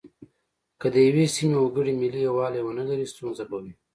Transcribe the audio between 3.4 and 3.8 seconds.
به وي.